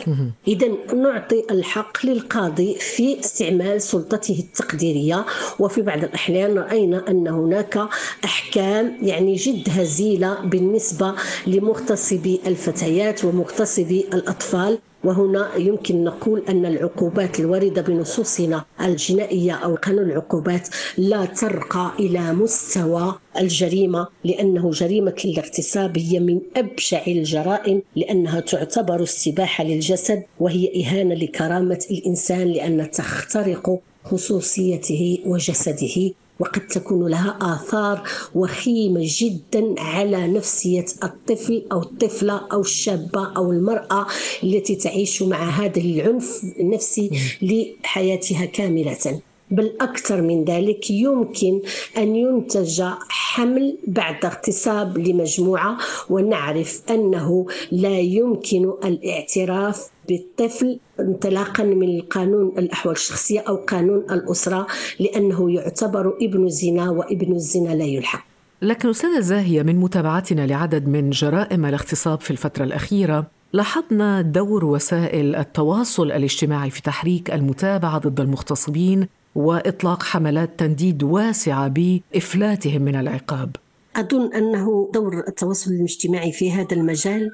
إذا 0.48 0.68
نعطي 0.94 1.44
الحق 1.50 2.06
للقاضي 2.06 2.74
في 2.74 3.20
استعمال 3.20 3.82
سلطته 3.82 4.38
التقديرية 4.48 5.24
وفي 5.58 5.82
بعض 5.82 6.04
الأحيان 6.04 6.58
رأينا 6.58 7.10
أن 7.10 7.28
هناك 7.28 7.78
أحكام 8.24 8.96
يعني 9.02 9.34
جد 9.34 9.68
هزيلة 9.70 10.40
بالنسبة 10.44 11.14
لمغتصبي 11.46 12.40
الفتيات 12.46 13.24
ومغتصبي 13.24 14.04
الأطفال. 14.14 14.78
وهنا 15.04 15.56
يمكن 15.56 16.04
نقول 16.04 16.42
أن 16.48 16.66
العقوبات 16.66 17.40
الواردة 17.40 17.82
بنصوصنا 17.82 18.64
الجنائية 18.80 19.52
أو 19.52 19.74
قانون 19.74 20.04
العقوبات 20.10 20.68
لا 20.98 21.24
ترقى 21.24 21.92
إلى 22.00 22.32
مستوى 22.32 23.14
الجريمة 23.38 24.08
لأنه 24.24 24.70
جريمة 24.70 25.14
الاغتصاب 25.24 25.98
هي 25.98 26.20
من 26.20 26.40
أبشع 26.56 27.02
الجرائم 27.06 27.82
لأنها 27.96 28.40
تعتبر 28.40 29.02
استباحة 29.02 29.64
للجسد 29.64 30.22
وهي 30.40 30.84
إهانة 30.84 31.14
لكرامة 31.14 31.84
الإنسان 31.90 32.48
لأن 32.48 32.90
تخترق 32.90 33.80
خصوصيته 34.04 35.18
وجسده. 35.26 36.10
وقد 36.40 36.66
تكون 36.66 37.08
لها 37.08 37.38
آثار 37.40 38.08
وخيمة 38.34 39.00
جدا 39.04 39.74
على 39.78 40.26
نفسية 40.26 40.86
الطفل 41.04 41.64
أو 41.72 41.82
الطفلة 41.82 42.40
أو 42.52 42.60
الشابة 42.60 43.32
أو 43.36 43.52
المرأة 43.52 44.06
التي 44.42 44.76
تعيش 44.76 45.22
مع 45.22 45.48
هذا 45.48 45.80
العنف 45.80 46.44
النفسي 46.60 47.10
لحياتها 47.42 48.44
كاملة. 48.44 49.20
بل 49.50 49.72
أكثر 49.80 50.22
من 50.22 50.44
ذلك 50.44 50.90
يمكن 50.90 51.60
أن 51.98 52.16
ينتج 52.16 52.82
حمل 53.08 53.78
بعد 53.86 54.24
اغتصاب 54.24 54.98
لمجموعة 54.98 55.78
ونعرف 56.10 56.82
أنه 56.90 57.46
لا 57.72 57.98
يمكن 58.00 58.72
الاعتراف 58.84 59.90
بالطفل 60.08 60.78
انطلاقا 61.00 61.64
من 61.64 62.00
قانون 62.00 62.52
الأحوال 62.58 62.94
الشخصية 62.94 63.40
أو 63.40 63.56
قانون 63.56 63.98
الأسرة 64.10 64.66
لأنه 65.00 65.50
يعتبر 65.50 66.14
ابن 66.22 66.48
زنا 66.48 66.90
وابن 66.90 67.32
الزنا 67.32 67.74
لا 67.74 67.84
يلحق. 67.84 68.24
لكن 68.62 68.88
أستاذة 68.88 69.20
زاهية 69.20 69.62
من 69.62 69.76
متابعتنا 69.76 70.46
لعدد 70.46 70.88
من 70.88 71.10
جرائم 71.10 71.66
الاغتصاب 71.66 72.20
في 72.20 72.30
الفترة 72.30 72.64
الأخيرة 72.64 73.26
لاحظنا 73.52 74.22
دور 74.22 74.64
وسائل 74.64 75.36
التواصل 75.36 76.12
الاجتماعي 76.12 76.70
في 76.70 76.82
تحريك 76.82 77.30
المتابعة 77.30 77.98
ضد 77.98 78.20
المغتصبين 78.20 79.08
وإطلاق 79.34 80.02
حملات 80.02 80.50
تنديد 80.58 81.02
واسعة 81.02 81.68
بإفلاتهم 81.68 82.82
من 82.82 82.96
العقاب. 82.96 83.56
أظن 83.96 84.34
أنه 84.34 84.90
دور 84.94 85.24
التواصل 85.28 85.70
الاجتماعي 85.70 86.32
في 86.32 86.52
هذا 86.52 86.72
المجال 86.72 87.30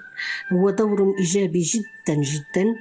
هو 0.52 0.71
دور 0.71 1.14
إيجابي 1.19 1.61
جدا 1.62 2.21
جدا 2.21 2.76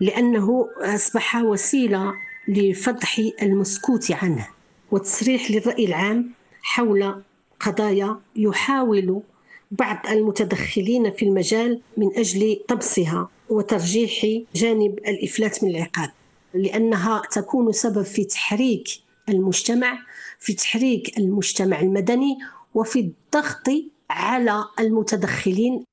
لأنه 0.00 0.68
أصبح 0.78 1.36
وسيلة 1.36 2.12
لفضح 2.48 3.20
المسكوت 3.42 4.12
عنه 4.12 4.48
وتصريح 4.90 5.50
للرأي 5.50 5.84
العام 5.84 6.32
حول 6.62 7.22
قضايا 7.60 8.20
يحاول 8.36 9.22
بعض 9.70 10.06
المتدخلين 10.06 11.10
في 11.10 11.24
المجال 11.24 11.80
من 11.96 12.10
أجل 12.16 12.60
طمسها 12.68 13.28
وترجيح 13.50 14.42
جانب 14.54 14.98
الإفلات 14.98 15.64
من 15.64 15.70
العقاب 15.70 16.10
لأنها 16.54 17.22
تكون 17.32 17.72
سبب 17.72 18.02
في 18.02 18.24
تحريك 18.24 18.88
المجتمع 19.28 19.98
في 20.38 20.52
تحريك 20.52 21.18
المجتمع 21.18 21.80
المدني 21.80 22.38
وفي 22.74 23.00
الضغط 23.00 23.68
على 24.10 24.64
المتدخلين 24.80 25.84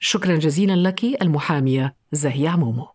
شكرا 0.00 0.36
جزيلا 0.36 0.88
لك 0.88 1.04
المحامية 1.04 1.96
زهية 2.12 2.48
عمومو 2.48 2.86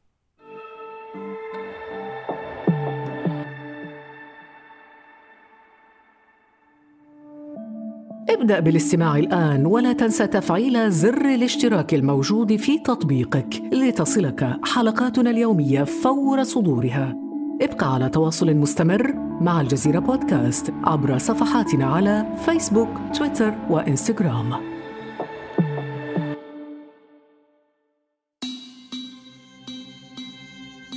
ابدأ 8.29 8.59
بالاستماع 8.59 9.17
الآن 9.17 9.65
ولا 9.65 9.93
تنسى 9.93 10.27
تفعيل 10.27 10.91
زر 10.91 11.25
الاشتراك 11.25 11.93
الموجود 11.93 12.55
في 12.55 12.79
تطبيقك 12.79 13.61
لتصلك 13.73 14.57
حلقاتنا 14.63 15.29
اليومية 15.29 15.83
فور 15.83 16.43
صدورها. 16.43 17.26
ابقى 17.61 17.93
على 17.93 18.09
تواصل 18.09 18.55
مستمر 18.55 19.13
مع 19.41 19.61
الجزيرة 19.61 19.99
بودكاست 19.99 20.73
عبر 20.83 21.17
صفحاتنا 21.17 21.85
على 21.85 22.25
فيسبوك، 22.45 22.89
تويتر 23.17 23.53
وإنستغرام. 23.69 24.77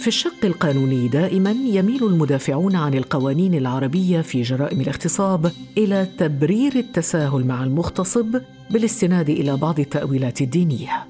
في 0.00 0.09
الشق 0.09 0.45
القانوني 0.45 1.09
دائما 1.09 1.50
يميل 1.50 2.05
المدافعون 2.05 2.76
عن 2.76 2.95
القوانين 2.95 3.55
العربية 3.55 4.21
في 4.21 4.43
جرائم 4.43 4.81
الاغتصاب 4.81 5.52
إلى 5.79 6.07
تبرير 6.19 6.76
التساهل 6.76 7.47
مع 7.47 7.64
المغتصب 7.64 8.40
بالاستناد 8.71 9.31
إلى 9.31 9.57
بعض 9.57 9.81
التأويلات 9.81 10.40
الدينية 10.40 11.07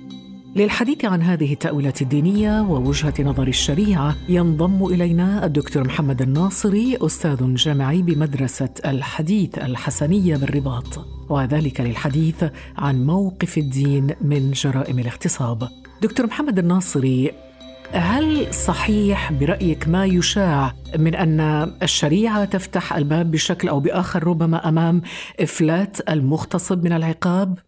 للحديث 0.57 1.05
عن 1.05 1.23
هذه 1.23 1.53
التأويلات 1.53 2.03
الدينية 2.03 2.61
ووجهة 2.61 3.15
نظر 3.21 3.49
الشريعة 3.49 4.17
ينضم 4.29 4.85
إلينا 4.85 5.47
الدكتور 5.47 5.87
محمد 5.87 6.23
الناصري 6.23 6.97
أستاذ 7.01 7.55
جامعي 7.55 8.03
بمدرسة 8.03 8.69
الحديث 8.85 9.59
الحسنية 9.59 10.37
بالرباط 10.37 11.07
وذلك 11.29 11.81
للحديث 11.81 12.45
عن 12.77 13.07
موقف 13.07 13.59
الدين 13.59 14.15
من 14.21 14.51
جرائم 14.51 14.99
الاغتصاب 14.99 15.69
دكتور 16.03 16.27
محمد 16.27 16.59
الناصري 16.59 17.33
هل 17.93 18.55
صحيح 18.55 19.33
برأيك 19.33 19.89
ما 19.89 20.05
يشاع 20.05 20.75
من 20.99 21.15
أن 21.15 21.41
الشريعة 21.83 22.45
تفتح 22.45 22.93
الباب 22.97 23.31
بشكل 23.31 23.69
أو 23.69 23.81
بآخر 23.81 24.25
ربما 24.25 24.69
أمام 24.69 25.03
إفلات 25.41 26.11
المغتصب 26.11 26.85
من 26.85 26.93
العقاب؟ 26.93 27.59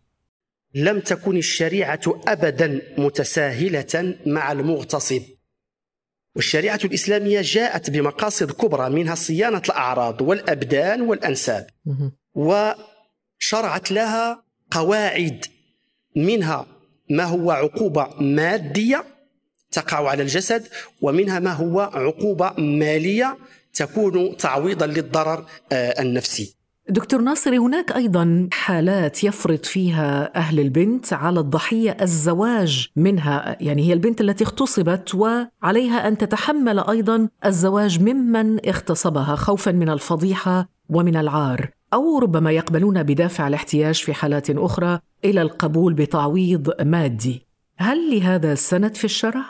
لم 0.74 1.00
تكن 1.00 1.37
الشريعة 1.37 2.00
ابدا 2.28 2.80
متساهلة 2.98 4.16
مع 4.26 4.52
المغتصب. 4.52 5.22
والشريعة 6.37 6.80
الإسلامية 6.85 7.40
جاءت 7.44 7.90
بمقاصد 7.90 8.50
كبرى 8.52 8.90
منها 8.90 9.14
صيانة 9.14 9.62
الأعراض 9.68 10.20
والأبدان 10.22 11.00
والأنساب 11.00 11.66
وشرعت 12.35 13.92
لها 13.92 14.44
قواعد 14.70 15.44
منها 16.16 16.66
ما 17.11 17.24
هو 17.24 17.50
عقوبة 17.50 18.08
مادية 18.20 19.04
تقع 19.70 20.08
على 20.08 20.22
الجسد 20.22 20.68
ومنها 21.02 21.38
ما 21.38 21.52
هو 21.52 21.80
عقوبة 21.80 22.52
مالية 22.58 23.38
تكون 23.74 24.37
تعويضا 24.37 24.87
للضرر 24.87 25.46
آه، 25.72 26.02
النفسي. 26.02 26.56
دكتور 26.88 27.21
ناصري 27.21 27.59
هناك 27.59 27.92
أيضا 27.92 28.49
حالات 28.53 29.25
يفرض 29.25 29.64
فيها 29.64 30.37
أهل 30.37 30.61
البنت 30.61 31.12
على 31.12 31.40
الضحية 31.40 31.97
الزواج 32.01 32.88
منها 32.97 33.57
يعني 33.61 33.88
هي 33.88 33.92
البنت 33.92 34.21
التي 34.21 34.45
اغتصبت 34.45 35.14
وعليها 35.14 36.09
أن 36.09 36.18
تتحمل 36.18 36.79
أيضا 36.79 37.29
الزواج 37.45 38.01
ممن 38.01 38.68
اغتصبها 38.68 39.37
خوفا 39.37 39.73
من 39.73 39.88
الفضيحة 39.88 40.68
ومن 40.88 41.16
العار 41.16 41.71
أو 41.92 42.18
ربما 42.18 42.53
يقبلون 42.53 43.03
بدافع 43.03 43.49
الاحتياج 43.49 43.95
في 43.95 44.14
حالات 44.14 44.51
أخرى 44.51 44.99
إلى 45.25 45.42
القبول 45.42 45.95
بتعويض 45.95 46.83
مادي. 46.83 47.47
هل 47.77 48.16
لهذا 48.16 48.55
سند 48.55 48.95
في 48.95 49.05
الشرع؟ 49.05 49.45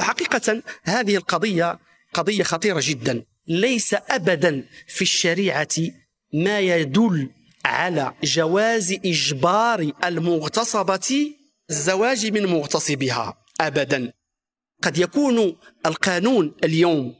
حقيقة 0.00 0.62
هذه 0.82 1.16
القضية 1.16 1.78
قضية 2.14 2.42
خطيرة 2.42 2.80
جدا 2.82 3.22
ليس 3.48 3.94
أبدا 4.10 4.64
في 4.86 5.02
الشريعة 5.02 5.68
ما 6.32 6.60
يدل 6.60 7.30
على 7.64 8.14
جواز 8.24 8.92
إجبار 8.92 9.92
المغتصبة 10.04 11.34
الزواج 11.70 12.26
من 12.26 12.46
مغتصبها 12.46 13.34
أبدا. 13.60 14.12
قد 14.82 14.98
يكون 14.98 15.56
القانون 15.86 16.54
اليوم 16.64 17.14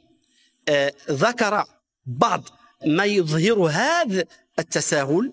آه، 0.68 0.92
ذكر 1.11 1.64
بعض 2.07 2.48
ما 2.87 3.05
يظهر 3.05 3.62
هذا 3.62 4.25
التساهل 4.59 5.33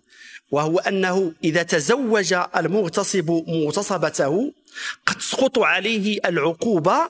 وهو 0.51 0.79
أنه 0.79 1.33
إذا 1.43 1.63
تزوج 1.63 2.33
المغتصب 2.33 3.31
مغتصبته 3.47 4.53
قد 5.05 5.15
تسقط 5.15 5.59
عليه 5.59 6.19
العقوبة 6.25 7.09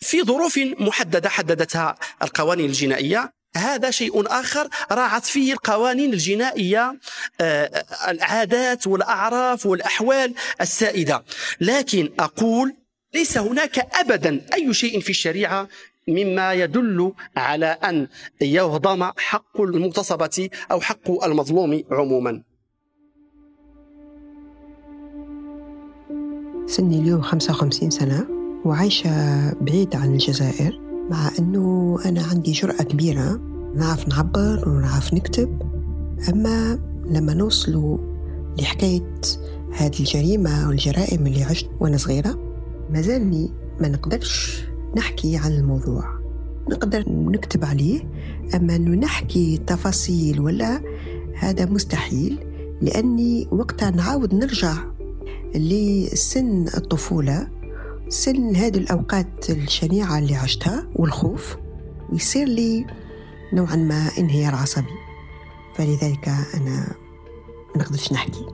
في 0.00 0.22
ظروف 0.22 0.58
محددة 0.58 1.28
حددتها 1.28 1.96
القوانين 2.22 2.66
الجنائية. 2.66 3.35
هذا 3.56 3.90
شيء 3.90 4.40
آخر 4.40 4.68
راعت 4.92 5.24
فيه 5.24 5.52
القوانين 5.52 6.12
الجنائية 6.12 6.98
آه، 7.40 7.84
العادات 8.08 8.86
والأعراف 8.86 9.66
والأحوال 9.66 10.34
السائدة. 10.60 11.24
لكن 11.60 12.12
أقول 12.18 12.74
ليس 13.14 13.38
هناك 13.38 13.78
ابدا 13.78 14.46
أي 14.54 14.74
شيء 14.74 15.00
في 15.00 15.10
الشريعة 15.10 15.68
مما 16.08 16.54
يدل 16.54 17.12
على 17.36 17.66
أن 17.66 18.08
يهضم 18.40 19.10
حق 19.16 19.60
المغتصبة 19.60 20.48
أو 20.70 20.80
حق 20.80 21.24
المظلوم 21.24 21.82
عموما. 21.90 22.42
سني 26.66 26.98
اليوم 26.98 27.22
55 27.22 27.90
سنة 27.90 28.26
وعايشة 28.64 29.10
بعيد 29.60 29.96
عن 29.96 30.12
الجزائر. 30.12 30.85
مع 31.10 31.30
أنه 31.38 31.98
أنا 32.04 32.22
عندي 32.22 32.52
جرأة 32.52 32.82
كبيرة 32.82 33.40
نعرف 33.74 34.08
نعبر 34.08 34.68
ونعرف 34.68 35.14
نكتب. 35.14 35.62
أما 36.28 36.78
لما 37.10 37.34
نوصلوا 37.34 37.98
لحكاية 38.58 39.20
هذه 39.72 40.00
الجريمة 40.00 40.68
والجرائم 40.68 41.26
اللي 41.26 41.42
عشت 41.42 41.70
وأنا 41.80 41.96
صغيرة 41.96 42.38
ما 42.90 43.02
زالني 43.02 43.50
ما 43.80 43.88
نقدرش 43.88 44.64
نحكي 44.96 45.36
عن 45.36 45.52
الموضوع. 45.52 46.04
نقدر 46.70 47.04
نكتب 47.08 47.64
عليه 47.64 48.00
أما 48.54 48.76
أنه 48.76 48.90
نحكي 48.90 49.60
تفاصيل 49.66 50.40
ولا 50.40 50.82
هذا 51.34 51.64
مستحيل 51.64 52.38
لأني 52.82 53.48
وقتها 53.50 53.90
نعاود 53.90 54.34
نرجع 54.34 54.74
لسن 55.54 56.66
الطفولة. 56.76 57.48
سن 58.08 58.56
هذه 58.56 58.76
الأوقات 58.78 59.50
الشنيعة 59.50 60.18
اللي 60.18 60.34
عشتها 60.34 60.86
والخوف 60.94 61.56
ويصير 62.12 62.48
لي 62.48 62.86
نوعا 63.52 63.76
ما 63.76 64.08
انهيار 64.18 64.54
عصبي. 64.54 64.94
فلذلك 65.74 66.28
أنا 66.28 66.94
ما 67.76 67.82
نقدرش 67.82 68.12
نحكي. 68.12 68.46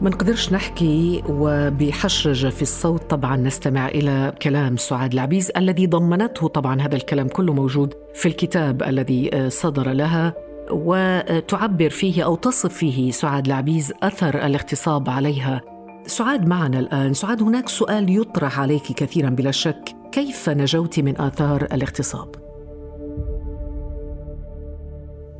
ما 0.00 0.10
نقدرش 0.10 0.52
نحكي 0.52 1.22
وبحشرجة 1.28 2.48
في 2.48 2.62
الصوت 2.62 3.10
طبعا 3.10 3.36
نستمع 3.36 3.88
إلى 3.88 4.34
كلام 4.42 4.76
سعاد 4.76 5.12
العبيز 5.12 5.50
الذي 5.56 5.86
ضمنته 5.86 6.48
طبعا 6.48 6.80
هذا 6.80 6.96
الكلام 6.96 7.28
كله 7.28 7.52
موجود 7.52 7.94
في 8.14 8.26
الكتاب 8.26 8.82
الذي 8.82 9.50
صدر 9.50 9.92
لها 9.92 10.34
وتعبر 10.70 11.90
فيه 11.90 12.24
أو 12.24 12.36
تصف 12.36 12.72
فيه 12.72 13.10
سعاد 13.10 13.46
العبيز 13.46 13.92
أثر 14.02 14.46
الاغتصاب 14.46 15.10
عليها. 15.10 15.69
سعاد 16.06 16.46
معنا 16.46 16.78
الآن 16.78 17.14
سعاد 17.14 17.42
هناك 17.42 17.68
سؤال 17.68 18.16
يطرح 18.16 18.60
عليك 18.60 18.82
كثيرا 18.82 19.30
بلا 19.30 19.50
شك 19.50 19.96
كيف 20.12 20.48
نجوت 20.48 21.00
من 21.00 21.20
آثار 21.20 21.62
الاغتصاب؟ 21.62 22.34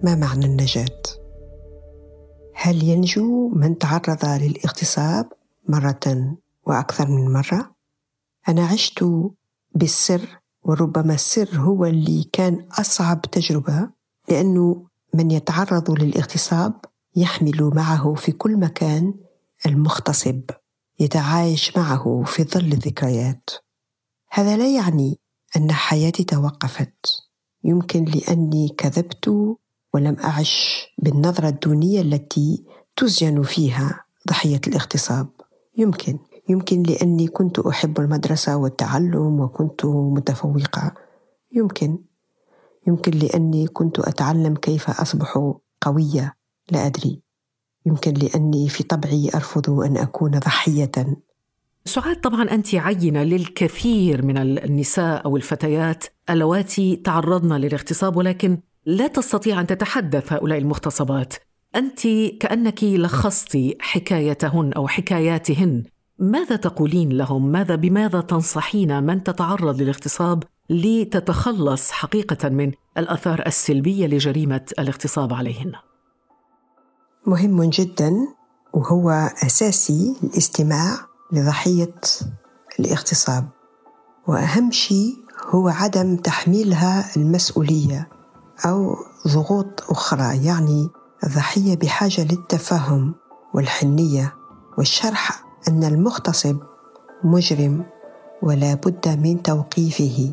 ما 0.02 0.14
معنى 0.14 0.46
النجاة؟ 0.46 1.02
هل 2.54 2.84
ينجو 2.84 3.48
من 3.48 3.78
تعرض 3.78 4.24
للاغتصاب 4.24 5.32
مرة 5.68 6.36
وأكثر 6.66 7.08
من 7.08 7.32
مرة؟ 7.32 7.74
أنا 8.48 8.66
عشت 8.66 9.04
بالسر 9.74 10.40
وربما 10.62 11.14
السر 11.14 11.48
هو 11.54 11.84
اللي 11.84 12.24
كان 12.32 12.66
أصعب 12.80 13.20
تجربة 13.20 13.90
لأنه 14.28 14.86
من 15.14 15.30
يتعرض 15.30 15.90
للاغتصاب 15.90 16.74
يحمل 17.16 17.70
معه 17.74 18.14
في 18.14 18.32
كل 18.32 18.56
مكان 18.56 19.14
المغتصب 19.66 20.42
يتعايش 21.00 21.76
معه 21.76 22.22
في 22.26 22.44
ظل 22.44 22.72
الذكريات. 22.72 23.50
هذا 24.30 24.56
لا 24.56 24.74
يعني 24.74 25.18
أن 25.56 25.72
حياتي 25.72 26.24
توقفت. 26.24 27.06
يمكن 27.64 28.04
لأني 28.04 28.68
كذبت 28.68 29.28
ولم 29.94 30.16
أعش 30.24 30.86
بالنظرة 30.98 31.48
الدونية 31.48 32.00
التي 32.00 32.64
تزين 32.96 33.42
فيها 33.42 34.04
ضحية 34.28 34.60
الاغتصاب. 34.66 35.28
يمكن. 35.76 36.18
يمكن 36.48 36.82
لأني 36.82 37.28
كنت 37.28 37.58
أحب 37.58 38.00
المدرسة 38.00 38.56
والتعلم 38.56 39.40
وكنت 39.40 39.84
متفوقة. 39.84 40.94
يمكن. 41.52 41.98
يمكن 42.86 43.12
لأني 43.12 43.66
كنت 43.66 43.98
أتعلم 43.98 44.54
كيف 44.54 44.90
أصبح 44.90 45.52
قوية. 45.80 46.36
لا 46.70 46.86
أدري. 46.86 47.22
يمكن 47.86 48.14
لأني 48.14 48.68
في 48.68 48.82
طبعي 48.82 49.30
أرفض 49.34 49.70
أن 49.70 49.96
أكون 49.96 50.30
ضحية. 50.30 50.92
سعاد 51.84 52.20
طبعا 52.20 52.42
أنت 52.42 52.74
عينة 52.74 53.22
للكثير 53.22 54.24
من 54.24 54.38
النساء 54.38 55.24
أو 55.24 55.36
الفتيات 55.36 56.04
اللواتي 56.30 56.96
تعرضن 56.96 57.52
للاغتصاب 57.52 58.16
ولكن 58.16 58.58
لا 58.86 59.06
تستطيع 59.06 59.60
أن 59.60 59.66
تتحدث 59.66 60.32
هؤلاء 60.32 60.58
المغتصبات. 60.58 61.34
أنت 61.76 62.00
كأنك 62.40 62.84
لخصت 62.84 63.58
حكايتهن 63.80 64.72
أو 64.72 64.88
حكاياتهن. 64.88 65.84
ماذا 66.18 66.56
تقولين 66.56 67.08
لهم؟ 67.08 67.52
ماذا 67.52 67.74
بماذا 67.74 68.20
تنصحين 68.20 69.02
من 69.02 69.22
تتعرض 69.22 69.82
للاغتصاب 69.82 70.44
لتتخلص 70.70 71.90
حقيقة 71.90 72.48
من 72.48 72.72
الأثار 72.98 73.46
السلبية 73.46 74.06
لجريمة 74.06 74.66
الاغتصاب 74.78 75.32
عليهن؟ 75.32 75.72
مهم 77.26 77.64
جدا 77.64 78.12
وهو 78.72 79.10
أساسي 79.46 80.16
الاستماع 80.22 80.98
لضحية 81.32 81.94
الاغتصاب. 82.80 83.48
وأهم 84.26 84.70
شيء 84.70 85.16
هو 85.48 85.68
عدم 85.68 86.16
تحميلها 86.16 87.16
المسؤولية 87.16 88.08
أو 88.66 88.96
ضغوط 89.28 89.90
أخرى 89.90 90.44
يعني 90.44 90.88
الضحية 91.24 91.76
بحاجة 91.76 92.24
للتفهم 92.24 93.14
والحنية 93.54 94.34
والشرح 94.78 95.44
أن 95.68 95.84
المغتصب 95.84 96.56
مجرم 97.24 97.84
ولا 98.42 98.74
بد 98.74 99.08
من 99.08 99.42
توقيفه 99.42 100.32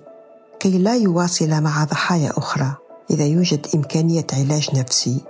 كي 0.59 0.77
لا 0.77 0.95
يواصل 0.95 1.61
مع 1.61 1.83
ضحايا 1.83 2.31
أخرى 2.37 2.73
إذا 3.11 3.25
يوجد 3.25 3.67
إمكانية 3.75 4.27
علاج 4.33 4.69
نفسي. 4.79 5.21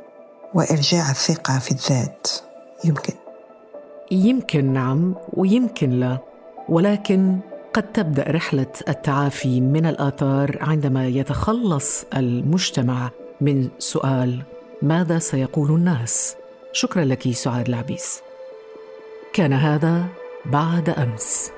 وإرجاع 0.57 1.11
الثقة 1.11 1.59
في 1.59 1.71
الذات. 1.71 2.27
يمكن. 2.85 3.13
يمكن 4.11 4.73
نعم 4.73 5.15
ويمكن 5.33 5.89
لا 5.89 6.17
ولكن 6.69 7.39
قد 7.73 7.83
تبدأ 7.83 8.31
رحلة 8.31 8.73
التعافي 8.87 9.61
من 9.61 9.85
الآثار 9.85 10.57
عندما 10.61 11.07
يتخلص 11.07 12.05
المجتمع 12.15 13.09
من 13.41 13.69
سؤال 13.79 14.41
ماذا 14.81 15.19
سيقول 15.19 15.71
الناس. 15.71 16.35
شكرا 16.71 17.05
لك 17.05 17.31
سعاد 17.31 17.67
العبيس. 17.67 18.21
كان 19.33 19.53
هذا 19.53 20.05
بعد 20.45 20.89
أمس. 20.89 21.51